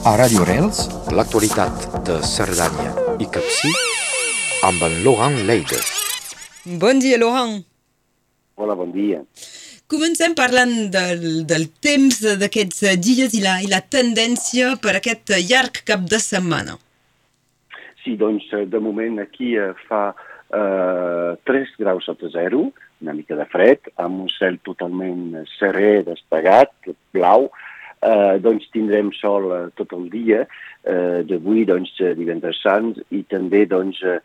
[0.00, 3.68] A Radio Reals, l'actualitat de Cerdanya i Capcí
[4.64, 5.76] amb en Laurent Leide.
[6.80, 7.58] Bon dia, Laurent.
[8.56, 9.20] Hola, bon dia.
[9.92, 15.84] Comencem parlant del, del temps d'aquests dies i la, i la tendència per aquest llarg
[15.84, 16.80] cap de setmana.
[18.00, 22.70] Sí, doncs, de moment aquí eh, fa eh, 3 graus sota zero,
[23.04, 26.72] una mica de fred, amb un cel totalment serè, despegat,
[27.12, 27.68] blau, eh,
[28.40, 30.44] doncs tindrem sol eh, tot el dia,
[30.88, 34.18] eh, d'avui, doncs, divendres sant, i també, doncs, eh,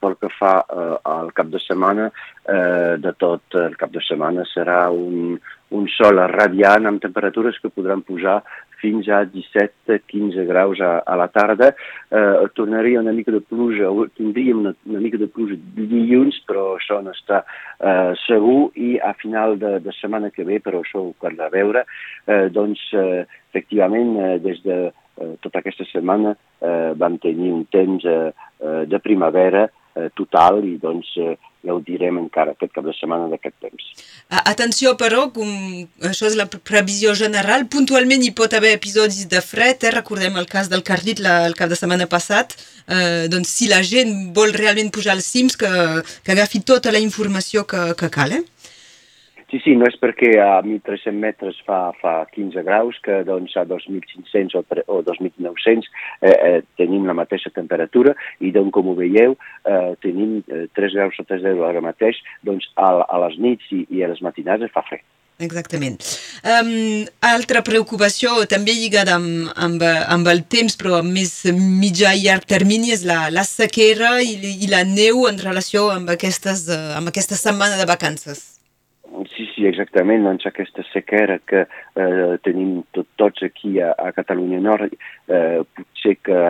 [0.00, 2.10] pel que fa eh, al cap de setmana,
[2.44, 5.38] eh, de tot el cap de setmana serà un,
[5.74, 8.42] un sol radiant amb temperatures que podran posar
[8.84, 11.72] fins a 17-15 graus a, a la tarda.
[12.10, 13.88] Eh, tornaria una mica de pluja,
[14.18, 19.14] tindríem una, una mica de pluja dilluns, però això no està eh, segur, i a
[19.20, 21.86] final de, de setmana que ve, però això ho caldrà veure,
[22.28, 23.24] eh, doncs, eh,
[23.54, 24.78] efectivament, eh, des de
[25.20, 28.30] eh, tota aquesta setmana eh, vam tenir un temps eh,
[28.60, 31.36] eh de primavera eh, total i doncs eh,
[31.86, 33.84] direm encara aquest cap de setmana d'aquest temps.
[34.44, 35.48] Atenció, però, com
[36.04, 39.94] això és la previsió general, puntualment hi pot haver episodis de fred, eh?
[39.94, 42.56] recordem el cas del Carlit la, el cap de setmana passat,
[42.88, 45.70] eh, doncs si la gent vol realment pujar als cims, que,
[46.24, 48.44] que agafi tota la informació que, que cal, eh?
[49.54, 53.62] Sí, sí, no és perquè a 1.300 metres fa, fa 15 graus que doncs, a
[53.70, 55.86] 2.500 o, o 2.900
[56.26, 60.96] eh, eh, tenim la mateixa temperatura i doncs, com ho veieu, eh, tenim eh, 3
[60.98, 64.74] graus sota 0 ara mateix, doncs a, a les nits i, i a les matinades
[64.74, 65.04] fa fred.
[65.44, 66.02] Exactament.
[66.42, 72.26] Um, altra preocupació també lligada amb, amb, amb el temps, però amb més mitjà i
[72.26, 74.34] llarg termini, és la, la sequera i,
[74.66, 78.53] i la neu en relació amb, aquestes, uh, amb aquesta setmana de vacances.
[79.54, 80.24] Sí, exactament.
[80.26, 84.96] Doncs aquesta sequera que eh, tenim tot, tots aquí a, a Catalunya Nord,
[85.30, 86.40] eh, potser que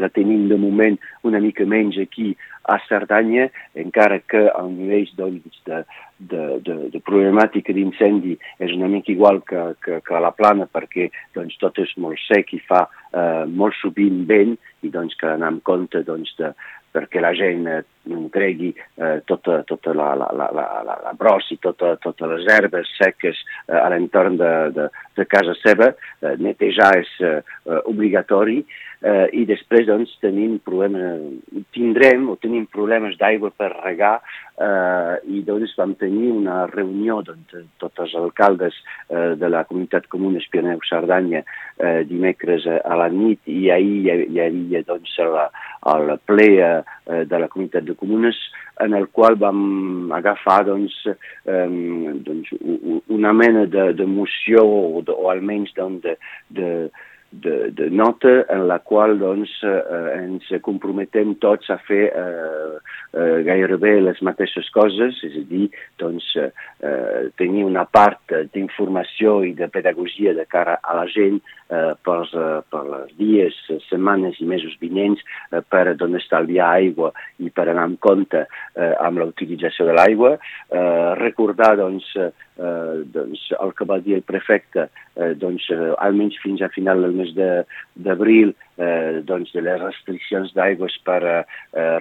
[0.00, 0.96] la tenim de moment
[1.28, 2.32] una mica menys aquí
[2.64, 5.82] a Cerdanya, encara que al nivell doncs, de,
[6.16, 10.64] de, de, de problemàtica d'incendi és una mica igual que, que, que a la plana,
[10.64, 15.28] perquè doncs, tot és molt sec i fa eh, molt sovint vent, i doncs que
[15.28, 16.54] anar amb compte doncs, de,
[16.94, 17.82] perquè la gent eh,
[18.30, 22.48] tregui eh, tota, tota la, la, la, la, la, la bros i tota, totes les
[22.54, 24.88] herbes seques eh, a l'entorn de, de,
[25.18, 27.38] de casa seva, eh, netejar és eh,
[27.90, 28.62] obligatori
[29.04, 35.42] eh, i després doncs tenim problemes, tindrem o tenim problemes d'aigua per regar eh, i
[35.46, 38.76] doncs vam tenir una reunió doncs, de tots els alcaldes
[39.08, 44.18] eh, de la comunitat comuna Espioneu Cerdanya eh, dimecres a la nit i ahir hi,
[44.30, 45.48] hi havia doncs la,
[45.92, 48.38] el ple eh, de la comunitat de comunes
[48.80, 51.66] en el qual vam agafar doncs, eh,
[52.26, 52.52] doncs
[53.12, 56.16] una mena d'emoció de, o, o almenys doncs, de,
[56.48, 56.70] de,
[57.42, 62.76] de, de nota en la qual doncs, eh, ens comprometem tots a fer eh,
[63.14, 65.68] eh, gairebé les mateixes coses, és a dir,
[66.00, 71.40] doncs, eh, tenir una part d'informació i de pedagogia de cara a la gent
[71.70, 73.56] eh, pels, eh, per les dies,
[73.88, 77.12] setmanes i mesos vinents eh, per doncs, estalviar aigua
[77.42, 80.36] i per anar en compte eh, amb la utilització de l'aigua,
[80.70, 82.30] eh, recordar doncs, eh,
[83.14, 87.16] doncs, el que va dir el prefecte eh, doncs, eh, almenys fins a final del
[87.16, 91.42] mes d'abril eh, doncs, de les restriccions d'aigües per eh,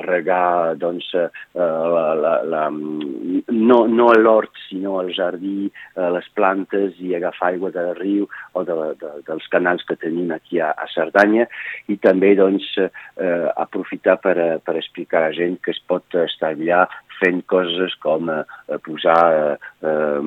[0.03, 6.97] regar doncs, eh, la, la, la, no, no l'hort sinó al jardí, eh, les plantes
[6.99, 10.89] i agafar aigua del riu o de, de, dels canals que tenim aquí a, a
[10.93, 11.47] Cerdanya.
[11.87, 16.87] I també doncs, eh, aprofitar per, per explicar a la gent que es pot estalviar
[17.23, 18.43] fent coses com eh,
[18.83, 19.57] posar eh,
[19.87, 20.19] eh,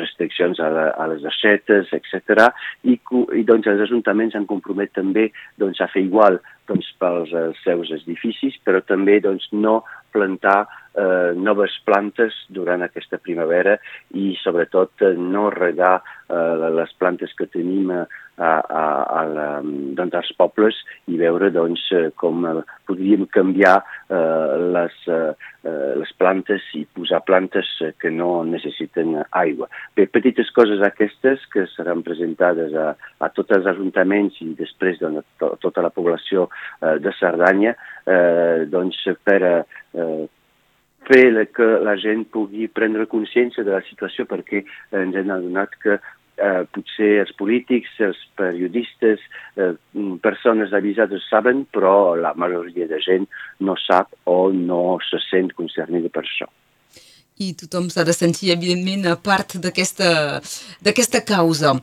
[0.00, 2.50] restriccions a, la, a les aixetes, etc.
[2.82, 2.98] I,
[3.38, 6.40] i doncs els ajuntaments han compromet també doncs, a fer igual
[6.70, 9.80] doncs, pels uh, seus edificis, però també doncs, no
[10.14, 13.76] plantar eh, noves plantes durant aquesta primavera
[14.18, 18.02] i sobretot eh, no regar eh, les plantes que tenim a,
[18.40, 18.82] a,
[19.20, 20.80] a la, doncs, als pobles
[21.10, 21.86] i veure doncs,
[22.20, 22.42] com
[22.90, 23.76] podríem canviar
[24.10, 25.30] eh, les, eh,
[26.00, 27.68] les plantes i posar plantes
[28.00, 29.68] que no necessiten aigua.
[29.96, 35.22] Bé, petites coses aquestes que seran presentades a, a tots els ajuntaments i després doncs,
[35.22, 37.76] a to, tota la població eh, de Cerdanya
[38.06, 40.28] eh, doncs, per eh,
[41.10, 44.62] fer que la gent pugui prendre consciència de la situació perquè
[44.96, 45.98] ens hem adonat que
[46.36, 49.22] eh, potser els polítics, els periodistes,
[49.56, 49.72] eh,
[50.22, 53.26] persones avisades saben, però la majoria de gent
[53.60, 56.48] no sap o no se sent concernida per això.
[57.40, 61.78] I tothom s'ha de sentir, evidentment, a part d'aquesta causa.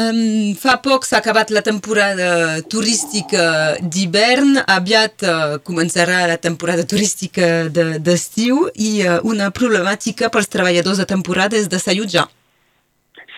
[0.00, 7.66] Um, fa poc s'ha acabat la temporada turística d'hivern, aviat uh, començarà la temporada turística
[7.68, 12.28] d'estiu de, i uh, una problemàtica pels treballadors de temporada és desallotjar.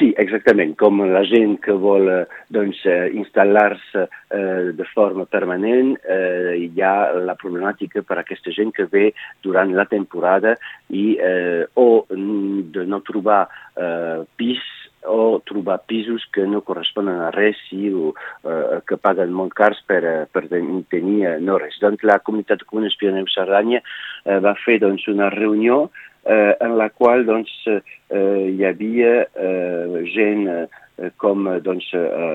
[0.03, 0.73] Sí, exactament.
[0.81, 2.09] Com la gent que vol
[2.51, 2.81] doncs,
[3.15, 8.89] instal·lar-se eh, de forma permanent, eh, hi ha la problemàtica per a aquesta gent que
[8.91, 9.13] ve
[9.47, 10.57] durant la temporada
[10.91, 13.45] i eh, o de no trobar
[13.79, 14.67] eh, pis
[15.07, 18.11] o trobar pisos que no corresponen a res i o,
[18.43, 21.79] eh, que paguen molt cars per, eh, per tenir eh, no res.
[21.79, 26.77] Doncs la comunitat de comunes Pioneu Cerdanya eh, va fer doncs, una reunió eh, en
[26.79, 31.89] la qual doncs, eh, hi havia eh, gent eh, com doncs,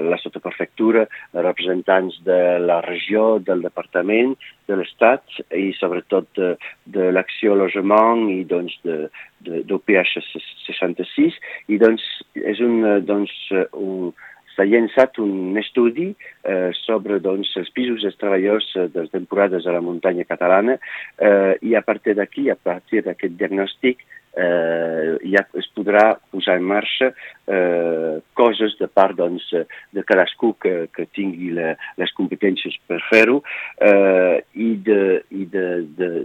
[0.09, 1.05] la sotoprefectura,
[1.35, 4.33] representants de la regió, del departament,
[4.67, 6.49] de l'Estat i sobretot de,
[6.97, 8.97] de l'acció logement i doncs, de,
[9.45, 10.17] de, d'OPH
[10.65, 11.37] 66
[11.71, 12.03] i doncs
[12.35, 13.37] és un, doncs,
[13.71, 14.11] un,
[14.57, 16.09] s'ha llançat un estudi
[16.43, 20.79] eh, sobre doncs, els pisos dels treballadors eh, de les temporades a la muntanya catalana
[21.21, 24.01] eh, i a partir d'aquí, a partir d'aquest diagnòstic,
[24.37, 29.45] eh, ja es podrà posar en marxa eh, coses de part doncs,
[29.93, 33.41] de cadascú que, que tingui la, les competències per fer-ho
[33.81, 34.69] eh, i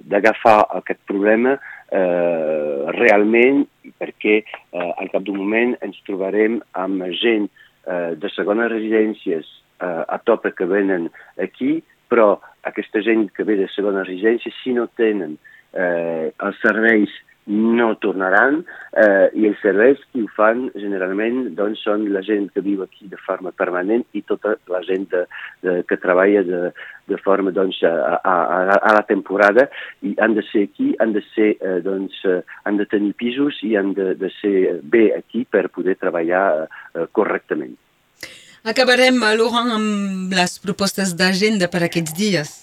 [0.08, 3.64] d'agafar aquest problema eh, realment
[4.00, 7.50] perquè eh, al cap d'un moment ens trobarem amb gent
[8.16, 9.48] de segones residències
[9.82, 11.10] eh, a tope que venen
[11.42, 11.80] aquí,
[12.12, 12.36] però
[12.68, 15.38] aquesta gent que ve de segones residències, si no tenen
[15.72, 17.12] eh, els serveis
[17.46, 18.60] no tornaran
[18.94, 23.08] eh, i els serveis que ho fan generalment doncs, són la gent que viu aquí
[23.10, 25.24] de forma permanent i tota la gent de,
[25.66, 26.62] de, que treballa de,
[27.10, 28.36] de forma doncs, a, a,
[28.78, 29.66] a la temporada
[30.06, 33.58] i han de ser aquí, han de, ser, eh, doncs, eh, han de tenir pisos
[33.66, 37.74] i han de, de ser bé aquí per poder treballar eh, correctament.
[38.62, 42.60] Acabarem, Laurent, amb les propostes d'agenda per aquests dies.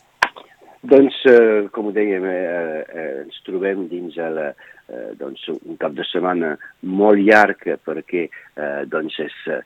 [0.81, 5.91] Doncs, eh, com ho dèiem, eh, eh, ens trobem dins el, eh, doncs, un cap
[5.91, 6.53] de setmana
[6.87, 9.59] molt llarg perquè eh, doncs és eh,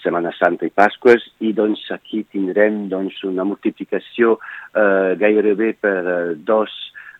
[0.00, 4.38] Setmana Santa i Pasques i doncs aquí tindrem doncs, una multiplicació
[4.72, 6.72] eh, gairebé per eh, dos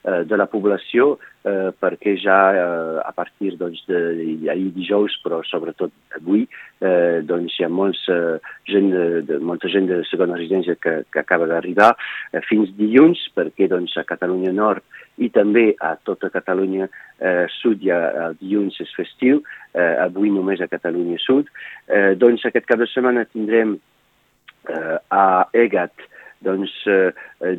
[0.07, 1.17] eh, de la població
[1.47, 6.45] eh, perquè ja eh, a partir doncs, d'ahir dijous, però sobretot avui,
[6.81, 8.39] eh, doncs hi ha molts, eh,
[8.71, 11.93] gent de, de, molta gent de segona residència que, que acaba d'arribar
[12.33, 14.85] eh, fins dilluns, perquè doncs, a Catalunya Nord
[15.23, 19.43] i també a tota Catalunya eh, Sud ja el dilluns és festiu,
[19.75, 21.51] eh, avui només a Catalunya Sud.
[21.89, 23.79] Eh, doncs aquest cap de setmana tindrem
[24.69, 25.95] eh, a Egat
[26.45, 27.13] doncs eh,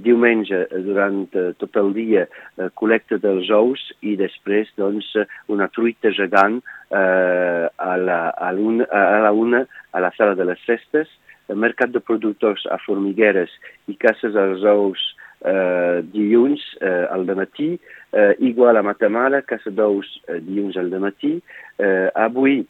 [0.04, 5.10] diumenge durant eh, tot el dia eh, col·lecta dels ous i després doncs
[5.54, 10.46] una truita gegant eh, a, la, a, una, a la una a la sala de
[10.46, 11.10] les festes,
[11.50, 13.52] el mercat de productors a Formigueres
[13.88, 15.02] i cases als ous
[15.42, 17.80] eh, dilluns eh, al matí,
[18.12, 21.38] eh, igual a Matamala, casa d'ous eh, dilluns al matí.
[21.78, 22.66] Eh, avui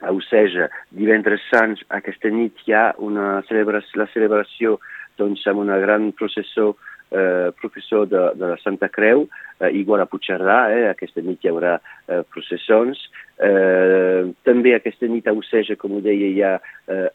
[0.00, 4.78] a Oceja, divendres sants, aquesta nit hi ha una celebració, la celebració
[5.18, 6.72] doncs, amb una gran processó
[7.10, 9.28] eh, professor de, de la Santa Creu,
[9.60, 13.00] eh, igual a Puigcerdà, eh, aquesta nit hi haurà eh, processons.
[13.38, 17.08] Eh, també aquesta nit a Oceja, com ho deia, hi ha eh,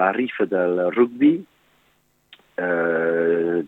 [0.00, 1.34] la rifa del rugby.
[2.60, 3.60] Eh,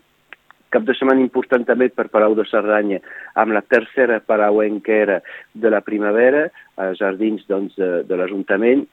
[0.72, 3.02] cap de setmana important també per Palau de Cerdanya,
[3.36, 5.20] amb la tercera parauenquera
[5.52, 6.46] de la primavera,
[6.80, 8.86] als jardins doncs, de, de l'Ajuntament,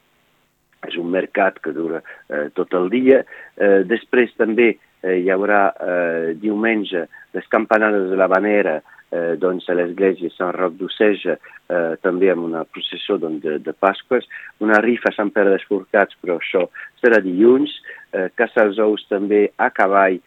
[0.87, 3.23] és un mercat que dura eh, tot el dia.
[3.59, 8.79] Eh, després també eh, hi haurà eh, diumenge les campanades de la Vanera
[9.09, 11.37] eh, doncs a l'església Sant Roc d'Oceja,
[11.69, 14.27] eh, també amb una processó doncs, de, de Pasques,
[14.65, 16.67] una rifa a Sant Pere dels Forcats, però això
[17.01, 17.73] serà dilluns,
[18.13, 20.19] eh, Casa als Ous també a cavall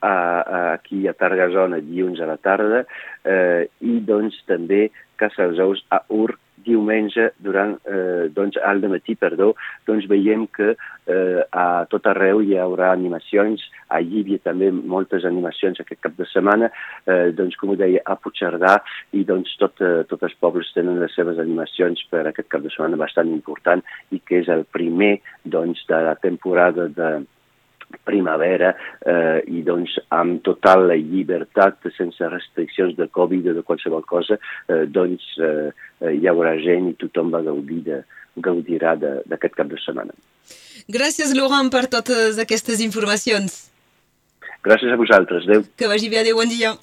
[0.00, 2.84] a, a, aquí a Targasona dilluns a la tarda
[3.24, 4.88] eh, i doncs també
[5.20, 6.32] Casa als Ous a Ur
[6.64, 9.54] diumenge durant, eh, doncs, al matí, perdó,
[9.86, 15.80] doncs veiem que eh, a tot arreu hi haurà animacions, a Llívia també moltes animacions
[15.80, 16.70] aquest cap de setmana,
[17.06, 18.76] eh, doncs com ho deia, a Puigcerdà,
[19.12, 22.72] i doncs tot, eh, tots els pobles tenen les seves animacions per aquest cap de
[22.72, 27.10] setmana bastant important i que és el primer doncs, de la temporada de,
[28.04, 28.74] primavera
[29.06, 34.38] eh, i doncs amb total la llibertat, sense restriccions de Covid o de qualsevol cosa,
[34.68, 35.70] eh, doncs eh,
[36.14, 38.02] hi haurà gent i tothom va gaudir de,
[38.36, 40.14] gaudirà d'aquest cap de setmana.
[40.90, 43.66] Gràcies, Laurent, per totes aquestes informacions.
[44.64, 45.46] Gràcies a vosaltres.
[45.48, 45.64] Adéu.
[45.76, 46.20] Que vagi bé.
[46.20, 46.74] Adéu, bon dia.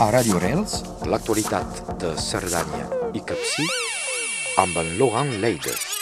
[0.00, 3.66] A Radio Rels, l'actualitat de Cerdanya i Capcí
[4.58, 5.93] amb en Laurent Leides.